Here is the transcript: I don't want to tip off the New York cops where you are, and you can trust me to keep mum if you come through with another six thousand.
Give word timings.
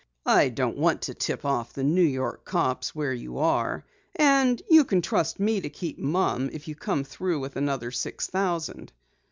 I 0.25 0.49
don't 0.49 0.79
want 0.79 1.03
to 1.03 1.13
tip 1.13 1.45
off 1.45 1.73
the 1.73 1.83
New 1.83 2.01
York 2.01 2.43
cops 2.43 2.95
where 2.95 3.13
you 3.13 3.37
are, 3.37 3.85
and 4.15 4.59
you 4.67 4.83
can 4.83 5.03
trust 5.03 5.39
me 5.39 5.61
to 5.61 5.69
keep 5.69 5.99
mum 5.99 6.49
if 6.53 6.67
you 6.67 6.73
come 6.73 7.03
through 7.03 7.39
with 7.39 7.55
another 7.55 7.91
six 7.91 8.25
thousand. 8.25 8.93